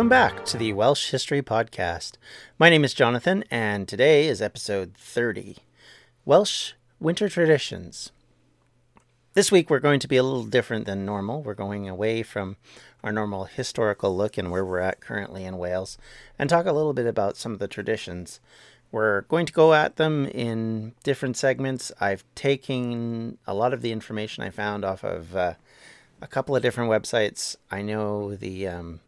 [0.00, 2.12] Welcome back to the Welsh History Podcast.
[2.58, 5.58] My name is Jonathan, and today is episode 30
[6.24, 8.10] Welsh Winter Traditions.
[9.34, 11.42] This week we're going to be a little different than normal.
[11.42, 12.56] We're going away from
[13.04, 15.98] our normal historical look and where we're at currently in Wales
[16.38, 18.40] and talk a little bit about some of the traditions.
[18.90, 21.92] We're going to go at them in different segments.
[22.00, 25.54] I've taken a lot of the information I found off of uh,
[26.22, 27.56] a couple of different websites.
[27.70, 29.00] I know the um,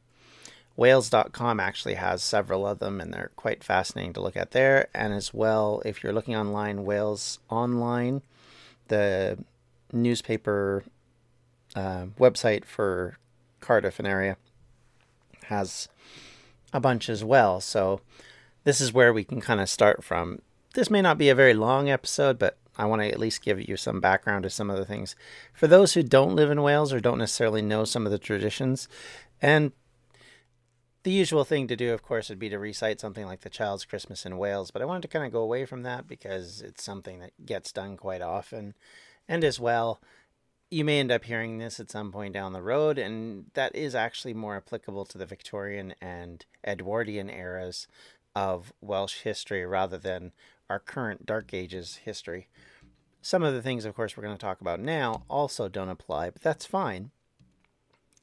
[0.76, 4.88] Wales.com actually has several of them, and they're quite fascinating to look at there.
[4.94, 8.22] And as well, if you're looking online, Wales Online,
[8.88, 9.38] the
[9.92, 10.84] newspaper
[11.76, 13.18] uh, website for
[13.60, 14.36] Cardiff and area
[15.44, 15.88] has
[16.72, 17.60] a bunch as well.
[17.60, 18.00] So
[18.64, 20.40] this is where we can kind of start from.
[20.74, 23.60] This may not be a very long episode, but I want to at least give
[23.68, 25.14] you some background to some of the things.
[25.52, 28.88] For those who don't live in Wales or don't necessarily know some of the traditions,
[29.42, 29.72] and
[31.02, 33.84] the usual thing to do, of course, would be to recite something like the Child's
[33.84, 36.84] Christmas in Wales, but I wanted to kind of go away from that because it's
[36.84, 38.74] something that gets done quite often.
[39.28, 40.00] And as well,
[40.70, 43.94] you may end up hearing this at some point down the road, and that is
[43.94, 47.88] actually more applicable to the Victorian and Edwardian eras
[48.34, 50.32] of Welsh history rather than
[50.70, 52.48] our current Dark Ages history.
[53.20, 56.30] Some of the things, of course, we're going to talk about now also don't apply,
[56.30, 57.10] but that's fine.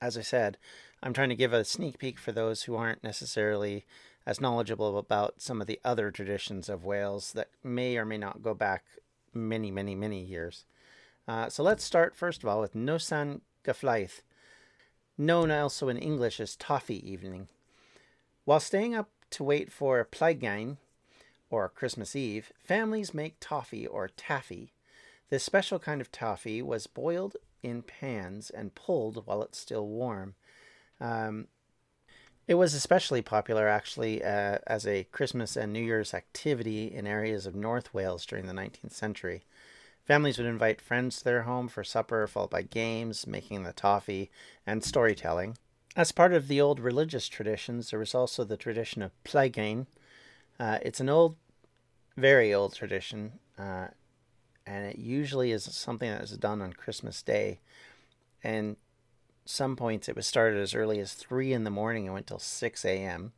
[0.02, 0.58] As I said,
[1.02, 3.86] I'm trying to give a sneak peek for those who aren't necessarily
[4.26, 8.44] as knowledgeable about some of the other traditions of Wales that may or may not
[8.44, 8.84] go back
[9.34, 10.66] many, many, many years.
[11.28, 14.22] Uh, so let's start first of all with Noson Gyflaith,
[15.18, 17.48] known also in English as Toffee Evening.
[18.46, 20.78] While staying up to wait for Plygain,
[21.50, 24.74] or Christmas Eve, families make toffee or taffy.
[25.30, 30.36] This special kind of toffee was boiled in pans and pulled while it's still warm.
[31.02, 31.48] Um,
[32.48, 37.46] it was especially popular, actually, uh, as a Christmas and New Year's activity in areas
[37.46, 39.44] of North Wales during the 19th century.
[40.08, 44.32] Families would invite friends to their home for supper, followed by games, making the toffee,
[44.66, 45.56] and storytelling.
[45.96, 49.86] As part of the old religious traditions, there was also the tradition of Plygain.
[50.60, 51.36] Uh, it's an old,
[52.18, 53.90] very old tradition, uh,
[54.66, 57.60] and it usually is something that is done on Christmas Day.
[58.44, 58.78] And
[59.50, 62.40] some points it was started as early as 3 in the morning and went till
[62.40, 63.34] 6 a.m.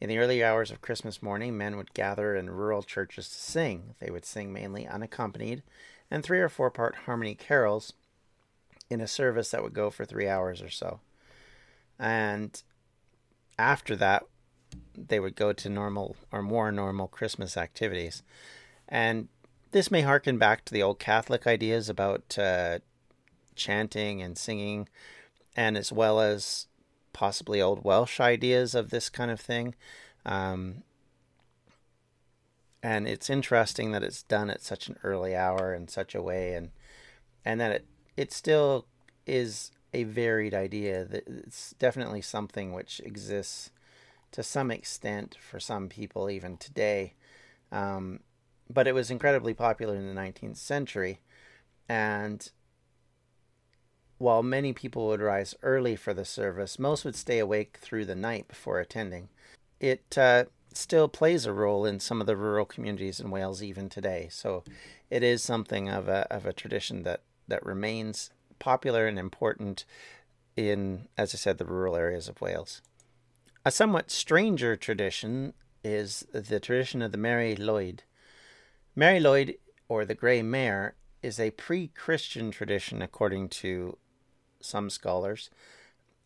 [0.00, 3.94] In the early hours of Christmas morning, men would gather in rural churches to sing.
[4.00, 5.62] They would sing mainly unaccompanied
[6.10, 7.92] and three or four part harmony carols
[8.90, 11.00] in a service that would go for three hours or so.
[11.98, 12.60] And
[13.58, 14.24] after that,
[14.96, 18.22] they would go to normal or more normal Christmas activities.
[18.88, 19.28] And
[19.70, 22.80] this may harken back to the old Catholic ideas about uh,
[23.54, 24.88] chanting and singing
[25.56, 26.66] and as well as
[27.14, 29.74] possibly old Welsh ideas of this kind of thing.
[30.26, 30.82] Um,
[32.82, 36.52] and it's interesting that it's done at such an early hour in such a way,
[36.52, 36.70] and
[37.44, 37.86] and that it
[38.16, 38.86] it still
[39.26, 41.04] is a varied idea.
[41.04, 43.70] That it's definitely something which exists
[44.32, 47.14] to some extent for some people even today.
[47.72, 48.20] Um,
[48.68, 51.20] but it was incredibly popular in the 19th century,
[51.88, 52.50] and
[54.18, 58.14] while many people would rise early for the service, most would stay awake through the
[58.14, 59.28] night before attending.
[59.78, 63.88] It uh, still plays a role in some of the rural communities in Wales even
[63.88, 64.28] today.
[64.30, 64.64] So
[65.10, 69.84] it is something of a, of a tradition that, that remains popular and important
[70.56, 72.80] in, as I said, the rural areas of Wales.
[73.64, 75.52] A somewhat stranger tradition
[75.84, 78.00] is the tradition of the Mari Lwyd.
[78.94, 79.56] Mari Lwyd,
[79.88, 83.98] or the Grey Mare, is a pre Christian tradition according to
[84.66, 85.50] some scholars,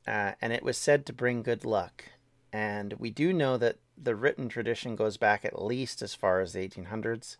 [0.06, 2.04] uh, and it was said to bring good luck.
[2.52, 6.52] And we do know that the written tradition goes back at least as far as
[6.52, 7.36] the 1800s.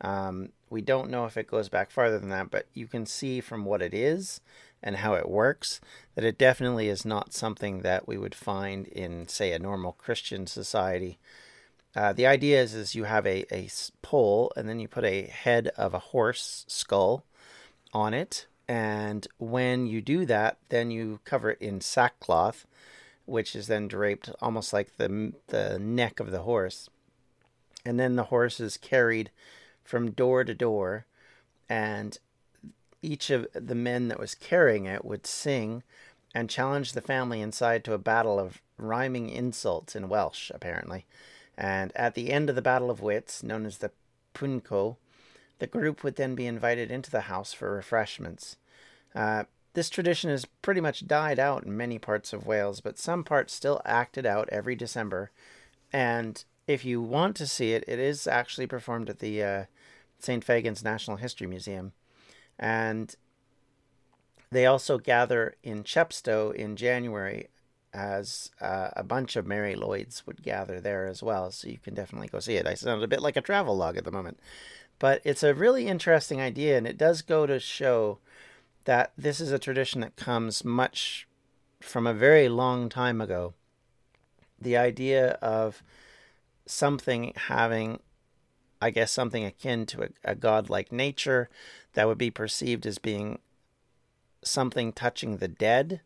[0.00, 3.40] Um, we don't know if it goes back farther than that, but you can see
[3.40, 4.40] from what it is
[4.82, 5.80] and how it works
[6.14, 10.46] that it definitely is not something that we would find in, say, a normal Christian
[10.46, 11.18] society.
[11.94, 13.68] Uh, the idea is, is you have a, a
[14.00, 17.24] pole and then you put a head of a horse skull
[17.92, 22.68] on it and when you do that, then you cover it in sackcloth,
[23.26, 26.88] which is then draped almost like the, the neck of the horse.
[27.84, 29.32] And then the horse is carried
[29.82, 31.06] from door to door,
[31.68, 32.16] and
[33.02, 35.82] each of the men that was carrying it would sing
[36.32, 41.06] and challenge the family inside to a battle of rhyming insults in Welsh, apparently.
[41.58, 43.90] And at the end of the Battle of Wits, known as the
[44.32, 44.94] Pwnco,
[45.60, 48.56] the group would then be invited into the house for refreshments.
[49.14, 53.22] Uh, this tradition has pretty much died out in many parts of Wales, but some
[53.22, 55.30] parts still act it out every December.
[55.92, 59.64] And if you want to see it, it is actually performed at the uh,
[60.18, 60.42] St.
[60.42, 61.92] Fagan's National History Museum.
[62.58, 63.14] And
[64.50, 67.48] they also gather in Chepstow in January
[67.92, 71.50] as uh, a bunch of Mary Lloyds would gather there as well.
[71.50, 72.66] So you can definitely go see it.
[72.66, 74.38] I sound a bit like a travel log at the moment.
[75.00, 78.18] But it's a really interesting idea, and it does go to show
[78.84, 81.26] that this is a tradition that comes much
[81.80, 83.54] from a very long time ago.
[84.60, 85.82] The idea of
[86.66, 88.00] something having,
[88.80, 91.48] I guess, something akin to a, a godlike nature
[91.94, 93.38] that would be perceived as being
[94.42, 96.02] something touching the dead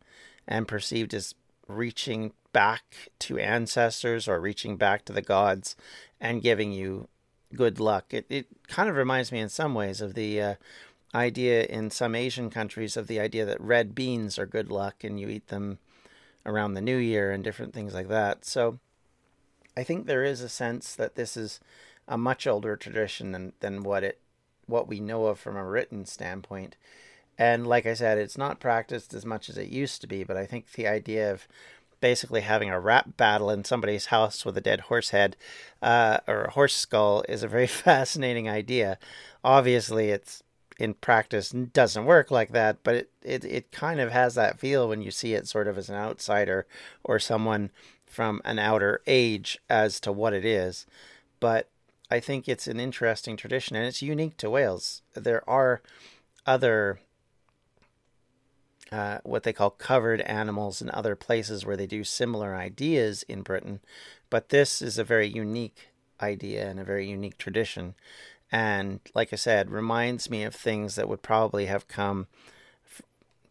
[0.47, 1.35] and perceived as
[1.67, 5.75] reaching back to ancestors or reaching back to the gods
[6.21, 7.09] and giving you
[7.53, 8.13] good luck.
[8.13, 10.55] It, it kind of reminds me in some ways of the uh,
[11.13, 15.19] idea in some Asian countries of the idea that red beans are good luck and
[15.19, 15.79] you eat them
[16.45, 18.45] around the new year and different things like that.
[18.45, 18.79] So
[19.77, 21.59] I think there is a sense that this is
[22.07, 24.19] a much older tradition than, than what it
[24.67, 26.75] what we know of from a written standpoint.
[27.37, 30.37] And like I said, it's not practiced as much as it used to be, but
[30.37, 31.47] I think the idea of
[32.05, 35.35] basically having a rap battle in somebody's house with a dead horse head
[35.81, 38.99] uh, or a horse skull is a very fascinating idea.
[39.43, 40.43] Obviously, it's
[40.77, 44.87] in practice doesn't work like that, but it, it, it kind of has that feel
[44.87, 46.67] when you see it sort of as an outsider
[47.03, 47.71] or someone
[48.05, 50.85] from an outer age as to what it is.
[51.39, 51.69] But
[52.11, 55.01] I think it's an interesting tradition and it's unique to Wales.
[55.15, 55.81] There are
[56.45, 56.99] other
[58.91, 63.41] uh, what they call covered animals in other places where they do similar ideas in
[63.41, 63.79] Britain,
[64.29, 65.89] but this is a very unique
[66.21, 67.95] idea and a very unique tradition.
[68.51, 72.27] And like I said, reminds me of things that would probably have come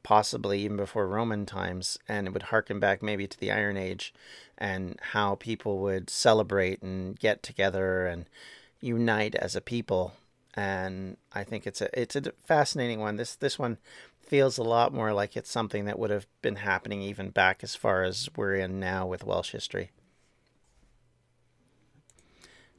[0.05, 4.15] possibly even before Roman times, and it would harken back maybe to the Iron Age
[4.57, 8.27] and how people would celebrate and get together and
[8.81, 10.13] unite as a people.
[10.55, 13.17] And I think it's a it's a fascinating one.
[13.17, 13.79] This this one
[14.25, 17.75] feels a lot more like it's something that would have been happening even back as
[17.75, 19.91] far as we're in now with Welsh history.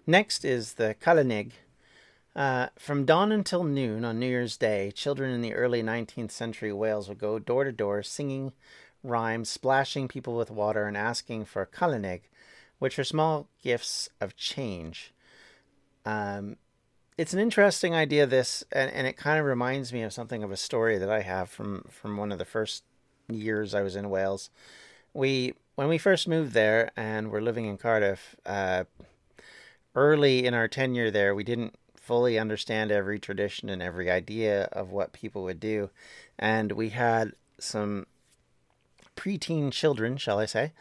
[0.08, 1.52] Next is the Calennig.
[2.36, 6.74] Uh, from dawn until noon on New Year's Day, children in the early 19th century
[6.74, 8.52] Wales would go door to door singing
[9.04, 12.22] rhymes, splashing people with water, and asking for Calennig,
[12.80, 15.14] which are small gifts of change.
[16.06, 16.58] Um,
[17.18, 20.52] it's an interesting idea this and, and it kind of reminds me of something of
[20.52, 22.84] a story that i have from from one of the first
[23.28, 24.50] years i was in wales.
[25.14, 28.84] We when we first moved there and we're living in cardiff uh,
[29.96, 34.92] early in our tenure there we didn't fully understand every tradition and every idea of
[34.92, 35.90] what people would do.
[36.38, 38.06] And we had some
[39.16, 40.74] preteen children shall i say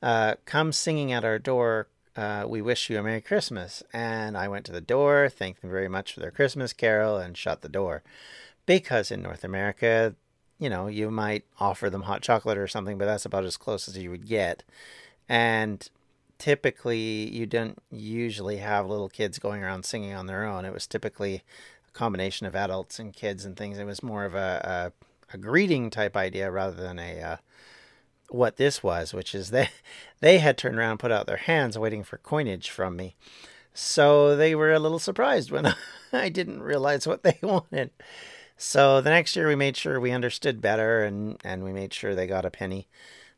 [0.00, 3.82] uh, come singing at our door uh, we wish you a Merry Christmas.
[3.92, 7.36] And I went to the door, thanked them very much for their Christmas carol, and
[7.36, 8.02] shut the door.
[8.66, 10.14] Because in North America,
[10.58, 13.88] you know, you might offer them hot chocolate or something, but that's about as close
[13.88, 14.62] as you would get.
[15.28, 15.88] And
[16.38, 20.64] typically, you don't usually have little kids going around singing on their own.
[20.64, 21.42] It was typically
[21.88, 23.78] a combination of adults and kids and things.
[23.78, 24.92] It was more of a,
[25.32, 27.20] a, a greeting type idea rather than a.
[27.20, 27.36] Uh,
[28.30, 29.68] what this was, which is they
[30.20, 33.16] they had turned around and put out their hands waiting for coinage from me.
[33.72, 35.74] So they were a little surprised when
[36.12, 37.90] I didn't realize what they wanted.
[38.56, 42.14] So the next year we made sure we understood better and, and we made sure
[42.14, 42.88] they got a penny.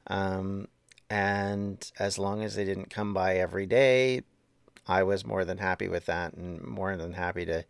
[0.09, 0.67] Um,
[1.09, 4.23] and as long as they didn't come by every day,
[4.89, 7.65] I was more than happy with that and more than happy to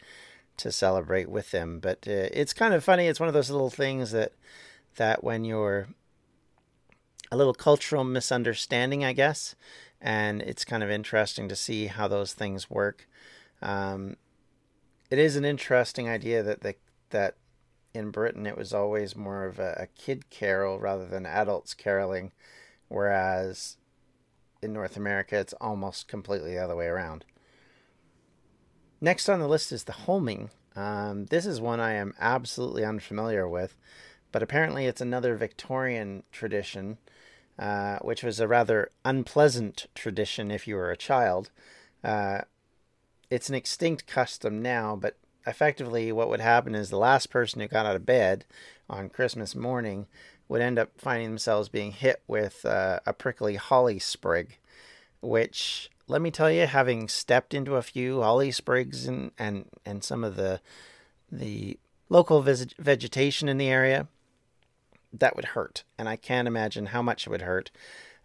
[0.59, 1.79] to celebrate with them.
[1.81, 3.07] But uh, it's kind of funny.
[3.07, 4.33] It's one of those little things that
[4.97, 5.89] that when you're
[7.33, 9.57] a little cultural misunderstanding, I guess.
[10.03, 13.09] And it's kind of interesting to see how those things work.
[13.63, 14.17] Um,
[15.11, 16.75] it is an interesting idea that the,
[17.09, 17.37] that
[17.95, 22.33] in Britain it was always more of a, a kid carol rather than adults caroling,
[22.89, 23.79] whereas
[24.61, 27.25] in North America it's almost completely the other way around.
[29.01, 30.51] Next on the list is the holming.
[30.77, 33.75] Um, this is one I am absolutely unfamiliar with,
[34.33, 36.99] but apparently it's another Victorian tradition
[37.59, 41.51] uh, which was a rather unpleasant tradition if you were a child.
[42.03, 42.43] Uh,
[43.31, 45.17] it's an extinct custom now, but
[45.47, 48.45] effectively, what would happen is the last person who got out of bed
[48.89, 50.07] on Christmas morning
[50.49, 54.59] would end up finding themselves being hit with uh, a prickly holly sprig,
[55.21, 60.05] which let me tell you, having stepped into a few holly sprigs and and and
[60.05, 60.61] some of the
[61.31, 61.79] the
[62.09, 64.09] local vegetation in the area,
[65.13, 65.85] that would hurt.
[65.99, 67.71] And I can't imagine how much it would hurt,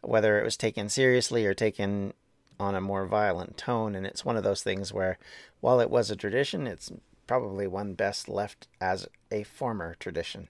[0.01, 2.13] whether it was taken seriously or taken
[2.59, 3.95] on a more violent tone.
[3.95, 5.17] And it's one of those things where,
[5.59, 6.91] while it was a tradition, it's
[7.27, 10.47] probably one best left as a former tradition.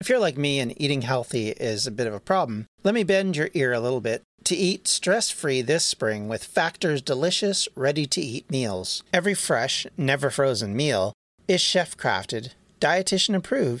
[0.00, 3.04] If you're like me and eating healthy is a bit of a problem, let me
[3.04, 7.68] bend your ear a little bit to eat stress free this spring with Factor's delicious,
[7.74, 9.02] ready to eat meals.
[9.12, 11.14] Every fresh, never frozen meal
[11.48, 13.80] is chef crafted, dietitian approved,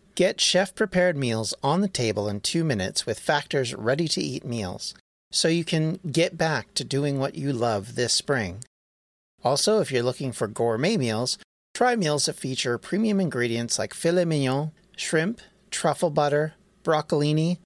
[0.15, 4.45] Get chef prepared meals on the table in two minutes with Factor's ready to eat
[4.45, 4.93] meals
[5.31, 8.63] so you can get back to doing what you love this spring.
[9.43, 11.37] Also, if you're looking for gourmet meals,
[11.73, 15.39] try meals that feature premium ingredients like filet mignon, shrimp,
[15.69, 17.59] truffle butter, broccolini,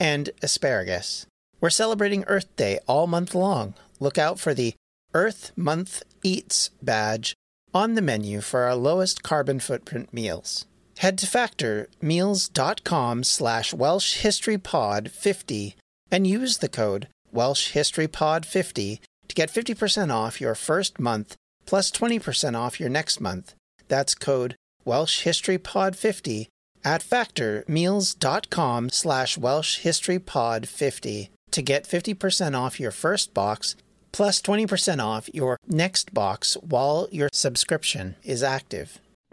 [0.00, 1.26] and asparagus.
[1.60, 3.74] We're celebrating Earth Day all month long.
[4.00, 4.74] Look out for the
[5.14, 7.34] Earth Month Eats badge
[7.72, 10.66] on the menu for our lowest carbon footprint meals.
[11.02, 15.74] Head to factormeals.com slash Welsh History Pod 50
[16.12, 21.34] and use the code Welsh History Pod 50 to get 50% off your first month
[21.66, 23.56] plus 20% off your next month.
[23.88, 24.54] That's code
[24.84, 26.48] Welsh History Pod 50
[26.84, 33.74] at factormeals.com slash Welsh History Pod 50 to get 50% off your first box
[34.12, 39.00] plus 20% off your next box while your subscription is active.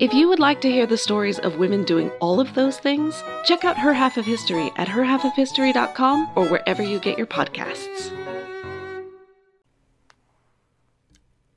[0.00, 3.20] If you would like to hear the stories of women doing all of those things,
[3.44, 8.12] check out Her Half of History at herhalfofhistory.com or wherever you get your podcasts.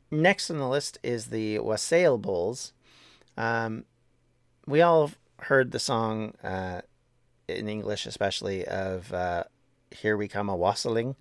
[0.09, 2.73] Next on the list is the Wassail Bowls.
[3.37, 3.85] Um,
[4.65, 6.81] we all heard the song uh,
[7.47, 9.43] in English, especially of uh,
[9.91, 11.15] "Here We Come a Wassailing"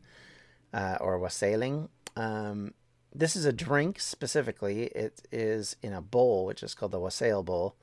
[0.72, 2.72] uh, or "Wassailing." Um,
[3.14, 4.85] this is a drink specifically.
[4.85, 7.75] It is in a bowl, which is called the Wassail Bowl,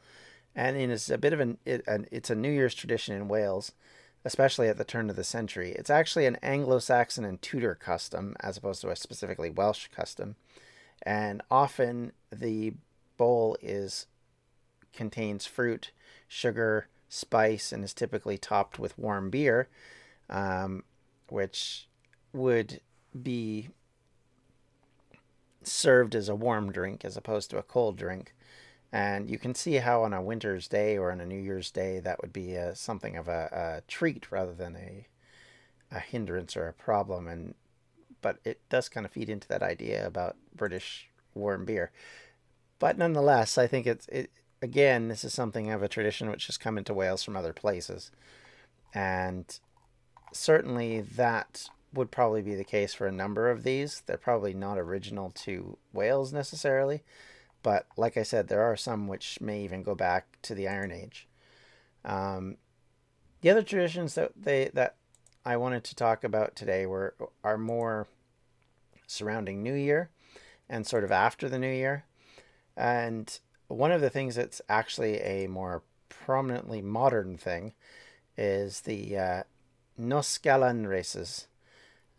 [0.55, 3.27] and it is a bit of an, it, an it's a New Year's tradition in
[3.27, 3.73] Wales,
[4.25, 5.71] especially at the turn of the century.
[5.71, 10.35] It's actually an Anglo-Saxon and Tudor custom, as opposed to a specifically Welsh custom
[11.03, 12.73] and often the
[13.17, 14.07] bowl is
[14.93, 15.91] contains fruit,
[16.27, 19.69] sugar, spice, and is typically topped with warm beer,
[20.29, 20.83] um,
[21.29, 21.87] which
[22.33, 22.81] would
[23.21, 23.69] be
[25.67, 28.33] served as a warm drink as opposed to a cold drink.
[28.91, 31.99] And you can see how on a winter's day or on a New Year's day
[31.99, 35.07] that would be a, something of a, a treat rather than a
[35.89, 37.27] a hindrance or a problem.
[37.27, 37.55] And
[38.21, 41.91] but it does kind of feed into that idea about British warm beer.
[42.79, 44.31] But nonetheless, I think it's it
[44.61, 45.07] again.
[45.07, 48.11] This is something of a tradition which has come into Wales from other places,
[48.93, 49.59] and
[50.33, 54.01] certainly that would probably be the case for a number of these.
[54.05, 57.03] They're probably not original to Wales necessarily,
[57.63, 60.91] but like I said, there are some which may even go back to the Iron
[60.91, 61.27] Age.
[62.05, 62.57] Um,
[63.41, 64.95] the other traditions that they that
[65.45, 68.07] I wanted to talk about today were are more
[69.07, 70.09] surrounding New Year
[70.69, 72.05] and sort of after the New Year.
[72.75, 73.37] And
[73.67, 77.73] one of the things that's actually a more prominently modern thing
[78.37, 79.43] is the uh,
[79.97, 81.47] Nos Galan races.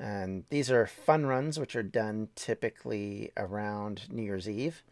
[0.01, 4.83] And these are fun runs which are done typically around New Year's Eve.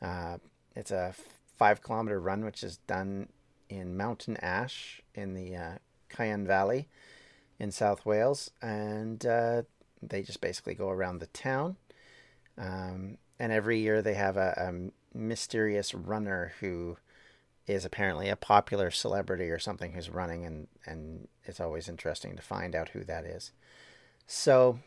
[0.00, 0.38] Uh,
[0.76, 1.14] it's a
[1.58, 3.28] five kilometer run which is done
[3.68, 5.78] in Mountain Ash in the uh,
[6.10, 6.88] Cynon Valley
[7.58, 9.62] in South Wales, and uh,
[10.02, 11.76] they just basically go around the town.
[12.58, 16.96] Um, and every year they have a, a mysterious runner who
[17.66, 22.42] is apparently a popular celebrity or something who's running, and, and it's always interesting to
[22.42, 23.52] find out who that is.
[24.26, 24.78] So,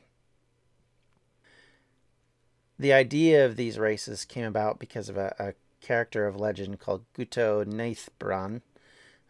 [2.78, 5.54] the idea of these races came about because of a, a
[5.86, 8.62] character of legend called Guto Nyth Brân,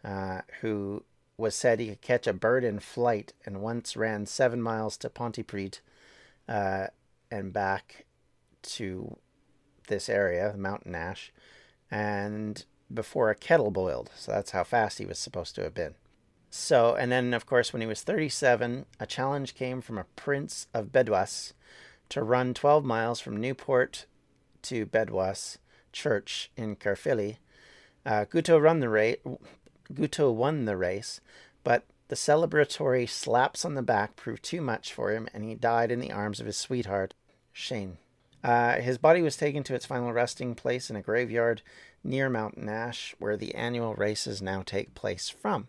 [0.04, 1.04] uh, who
[1.38, 5.10] was said he could catch a bird in flight and once ran seven miles to
[5.10, 5.80] Pontypridd
[6.48, 6.86] uh,
[7.30, 8.06] and back
[8.62, 9.16] to
[9.88, 11.32] this area, mountain ash,
[11.90, 14.10] and before a kettle boiled.
[14.16, 15.94] So that's how fast he was supposed to have been.
[16.58, 20.68] So, and then of course, when he was 37, a challenge came from a prince
[20.72, 21.52] of Bedwas
[22.08, 24.06] to run 12 miles from Newport
[24.62, 25.58] to Bedwas
[25.92, 27.38] Church in Caerphilly.
[28.06, 29.18] Uh, Guto run the race.
[29.92, 31.20] Guto won the race,
[31.62, 35.92] but the celebratory slaps on the back proved too much for him, and he died
[35.92, 37.12] in the arms of his sweetheart,
[37.54, 37.98] Siân.
[38.42, 41.60] Uh, his body was taken to its final resting place in a graveyard
[42.02, 45.68] near Mountain Ash, where the annual races now take place from.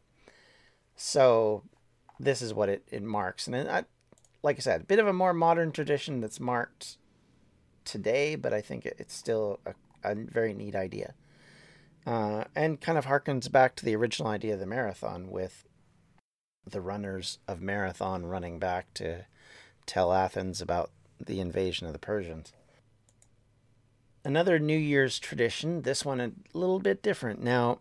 [0.98, 1.64] So,
[2.20, 3.48] this is what it, it marks.
[3.48, 3.86] And I,
[4.44, 6.98] like I said, a bit of a more modern tradition that's marked
[7.86, 9.74] today, but I think it, it's still a,
[10.04, 11.14] a very neat idea.
[12.06, 15.66] Uh, and kind of harkens back to the original idea of the marathon with
[16.66, 19.26] the runners of marathon running back to
[19.86, 22.54] tell Athens about the invasion of the Persians.
[24.24, 27.42] Another New Year's tradition, this one a little bit different.
[27.42, 27.80] Now,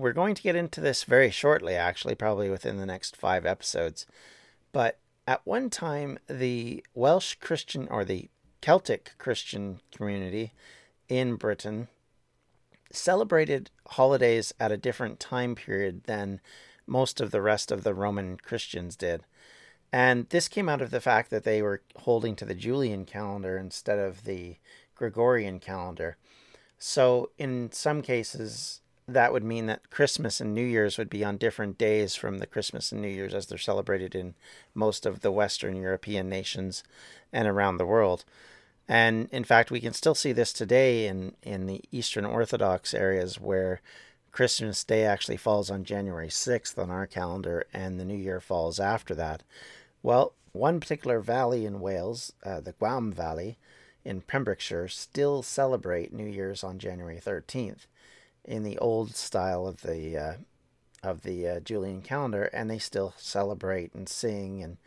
[0.00, 4.06] we're going to get into this very shortly, actually, probably within the next five episodes.
[4.72, 8.28] But at one time, the Welsh Christian or the
[8.60, 10.52] Celtic Christian community
[11.08, 11.88] in Britain
[12.92, 16.40] celebrated holidays at a different time period than
[16.86, 19.22] most of the rest of the Roman Christians did.
[19.92, 23.56] And this came out of the fact that they were holding to the Julian calendar
[23.56, 24.56] instead of the
[24.94, 26.16] Gregorian calendar.
[26.78, 31.36] So, in some cases, that would mean that Christmas and New Year's would be on
[31.36, 34.34] different days from the Christmas and New Year's as they're celebrated in
[34.74, 36.82] most of the Western European nations
[37.32, 38.24] and around the world.
[38.88, 43.40] And in fact, we can still see this today in, in the Eastern Orthodox areas
[43.40, 43.80] where
[44.32, 48.80] Christmas Day actually falls on January 6th on our calendar and the New Year falls
[48.80, 49.42] after that.
[50.02, 53.56] Well, one particular valley in Wales, uh, the Gwaun Valley
[54.04, 57.86] in Pembrokeshire, still celebrate New Year's on January 13th
[58.46, 60.34] in the old style of the uh,
[61.02, 64.78] of the uh, Julian calendar, and they still celebrate and sing and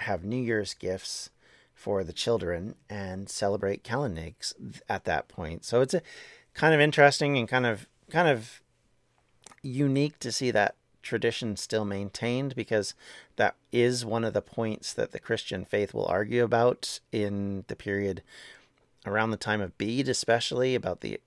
[0.00, 1.30] have New Year's gifts
[1.74, 4.52] for the children and celebrate Calennigs
[4.88, 5.64] at that point.
[5.64, 6.02] So it's a
[6.54, 8.60] kind of interesting and kind of kind of
[9.62, 12.94] unique to see that tradition still maintained because
[13.36, 17.76] that is one of the points that the Christian faith will argue about in the
[17.76, 18.22] period
[19.06, 21.20] around the time of Bede, especially about the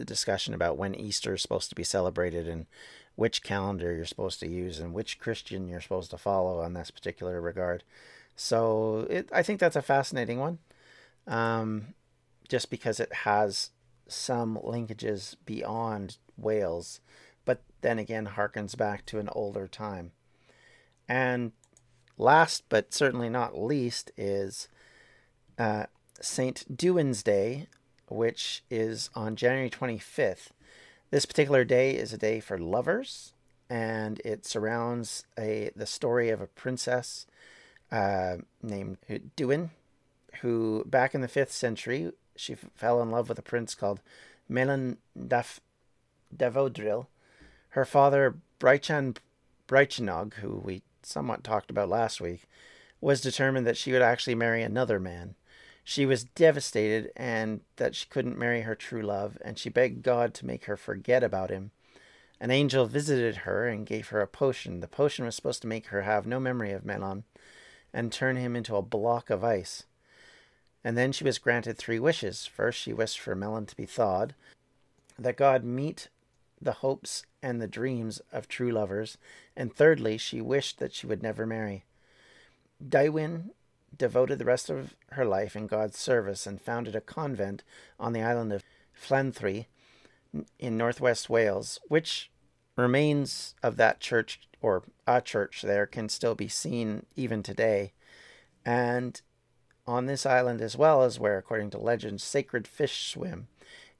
[0.00, 2.66] the discussion about when Easter is supposed to be celebrated and
[3.14, 6.90] which calendar you're supposed to use and which Christian you're supposed to follow on this
[6.90, 7.84] particular regard.
[8.34, 10.58] So it, I think that's a fascinating one,
[11.26, 11.94] um,
[12.48, 13.70] just because it has
[14.08, 17.00] some linkages beyond Wales
[17.44, 20.12] but then again harkens back to an older time.
[21.08, 21.52] And
[22.16, 24.68] last but certainly not least is
[25.58, 25.86] uh,
[26.20, 26.64] St.
[26.76, 27.66] Duin's Day,
[28.10, 30.48] which is on January 25th.
[31.10, 33.32] This particular day is a day for lovers,
[33.68, 37.26] and it surrounds a the story of a princess
[37.90, 38.98] uh, named
[39.36, 39.70] Duin,
[40.42, 44.00] who back in the fifth century she f- fell in love with a prince called
[44.50, 45.60] Maelon Daf
[46.36, 47.06] Dafodrill,
[47.70, 49.16] her father, Brychan
[49.68, 52.48] Brycheiniog, who we somewhat talked about last week,
[53.00, 55.34] was determined that she would actually marry another man.
[55.84, 60.34] She was devastated and that she couldn't marry her true love, and she begged God
[60.34, 61.70] to make her forget about him.
[62.40, 64.80] An angel visited her and gave her a potion.
[64.80, 67.24] The potion was supposed to make her have no memory of Maelon
[67.92, 69.84] and turn him into a block of ice.
[70.82, 72.46] And then she was granted three wishes.
[72.46, 74.34] First, she wished for Maelon to be thawed,
[75.18, 76.08] that God meet
[76.62, 79.18] the hopes and the dreams of true lovers,
[79.56, 81.84] and thirdly, she wished that she would never marry.
[82.86, 83.50] Dywyn
[84.00, 87.62] devoted the rest of her life in God's service and founded a convent
[87.98, 88.64] on the island of
[89.08, 89.66] Llanddwyn
[90.58, 92.30] in northwest Wales, which
[92.76, 97.92] remains of that church or a church there can still be seen even today.
[98.64, 99.20] And
[99.86, 103.48] on this island as well as where, according to legend, sacred fish swim.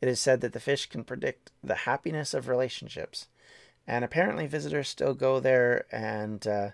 [0.00, 3.28] It is said that the fish can predict the happiness of relationships,
[3.86, 6.70] and apparently visitors still go there and uh,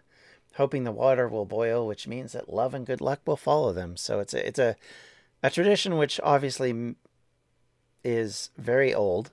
[0.56, 3.96] hoping the water will boil, which means that love and good luck will follow them.
[3.96, 4.76] So it's a it's a
[5.42, 6.94] a tradition which obviously
[8.02, 9.30] is very old.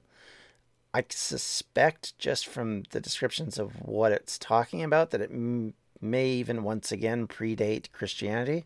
[0.93, 6.29] I suspect just from the descriptions of what it's talking about that it m- may
[6.29, 8.65] even once again predate Christianity.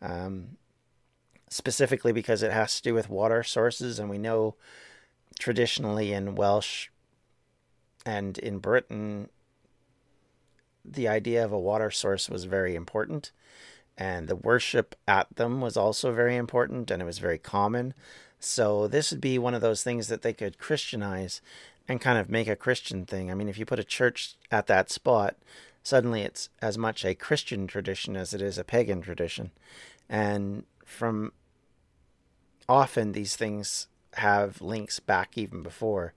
[0.00, 0.56] Um,
[1.52, 4.54] specifically because it has to do with water sources, and we know
[5.38, 6.88] traditionally in Welsh
[8.06, 9.28] and in Britain,
[10.84, 13.32] the idea of a water source was very important.
[13.96, 17.94] and the worship at them was also very important and it was very common.
[18.40, 21.40] So this would be one of those things that they could Christianize
[21.86, 23.30] and kind of make a Christian thing.
[23.30, 25.36] I mean, if you put a church at that spot,
[25.82, 29.50] suddenly it's as much a Christian tradition as it is a pagan tradition.
[30.08, 31.32] And from
[32.68, 36.14] often these things have links back even before.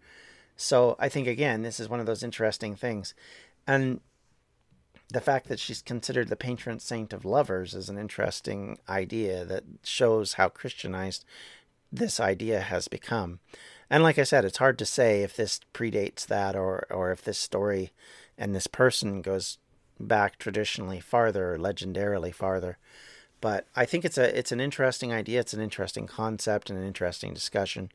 [0.56, 3.13] So I think again, this is one of those interesting things.
[3.67, 3.99] And
[5.10, 9.63] the fact that she's considered the patron saint of lovers is an interesting idea that
[9.84, 11.26] shows how Christianized
[11.91, 13.39] this idea has become.
[13.89, 17.24] And like I said, it's hard to say if this predates that or, or if
[17.24, 17.91] this story
[18.38, 19.60] and this person goes
[20.00, 22.78] back traditionally farther or legendarily farther.
[23.41, 26.86] But I think it's a it's an interesting idea, it's an interesting concept and an
[26.86, 27.91] interesting discussion.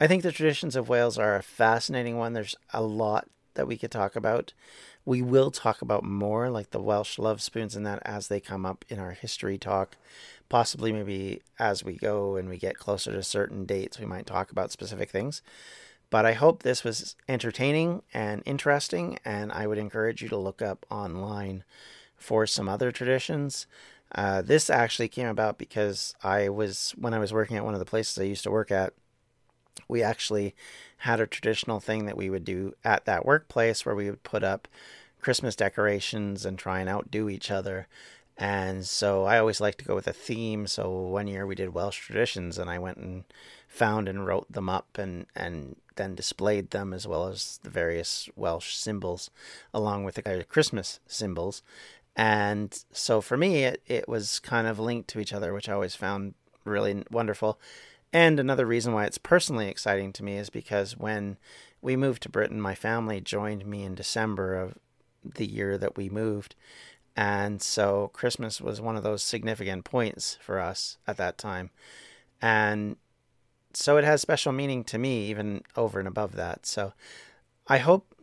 [0.00, 2.32] I think the traditions of Wales are a fascinating one.
[2.32, 4.52] There's a lot that we could talk about.
[5.10, 8.64] We will talk about more, like the Welsh love spoons and that, as they come
[8.64, 9.96] up in our history talk.
[10.48, 14.52] Possibly, maybe as we go and we get closer to certain dates, we might talk
[14.52, 15.42] about specific things.
[16.10, 20.62] But I hope this was entertaining and interesting, and I would encourage you to look
[20.62, 21.64] up online
[22.16, 23.66] for some other traditions.
[24.14, 27.80] Uh, this actually came about because I was, when I was working at one of
[27.80, 28.92] the places I used to work at,
[29.88, 30.54] we actually
[30.98, 34.44] had a traditional thing that we would do at that workplace where we would put
[34.44, 34.68] up
[35.20, 37.86] Christmas decorations and try and outdo each other.
[38.36, 40.66] And so I always like to go with a theme.
[40.66, 43.24] So one year we did Welsh traditions, and I went and
[43.68, 48.30] found and wrote them up and, and then displayed them as well as the various
[48.36, 49.30] Welsh symbols
[49.74, 51.62] along with the Christmas symbols.
[52.16, 55.74] And so for me, it, it was kind of linked to each other, which I
[55.74, 57.60] always found really wonderful.
[58.12, 61.36] And another reason why it's personally exciting to me is because when
[61.80, 64.78] we moved to Britain, my family joined me in December of
[65.24, 66.54] the year that we moved.
[67.16, 71.70] And so Christmas was one of those significant points for us at that time.
[72.40, 72.96] And
[73.74, 76.66] so it has special meaning to me, even over and above that.
[76.66, 76.92] So
[77.66, 78.14] I hope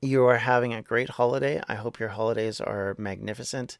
[0.00, 1.60] you are having a great holiday.
[1.68, 3.78] I hope your holidays are magnificent,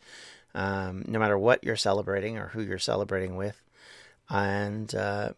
[0.55, 3.63] um, no matter what you're celebrating or who you're celebrating with.
[4.29, 5.33] And uh,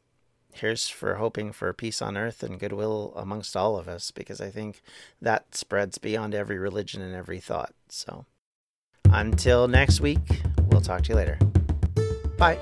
[0.53, 4.51] here's for hoping for peace on earth and goodwill amongst all of us, because I
[4.51, 4.83] think
[5.21, 7.75] that spreads beyond every religion and every thought.
[7.89, 8.25] So
[9.07, 11.39] until next week, we'll talk to you later.
[12.39, 12.59] Bye.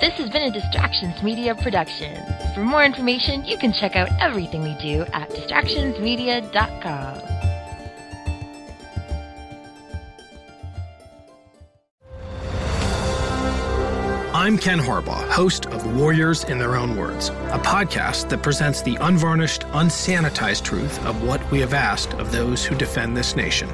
[0.00, 2.18] This has been a Distractions Media production.
[2.54, 7.31] For more information, you can check out everything we do at distractionsmedia.com.
[14.42, 18.96] I'm Ken Harbaugh, host of Warriors in Their Own Words, a podcast that presents the
[18.96, 23.68] unvarnished, unsanitized truth of what we have asked of those who defend this nation.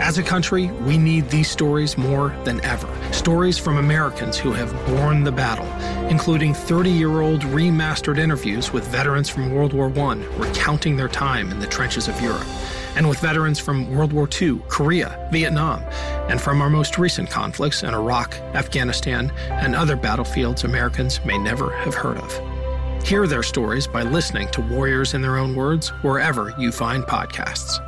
[0.00, 2.88] As a country, we need these stories more than ever.
[3.12, 5.66] Stories from Americans who have borne the battle,
[6.10, 11.50] including 30 year old remastered interviews with veterans from World War I recounting their time
[11.50, 12.46] in the trenches of Europe
[12.96, 15.82] and with veterans from World War II, Korea, Vietnam,
[16.28, 21.70] and from our most recent conflicts in Iraq, Afghanistan, and other battlefields Americans may never
[21.78, 23.06] have heard of.
[23.06, 27.87] Hear their stories by listening to Warriors in Their Own Words wherever you find podcasts.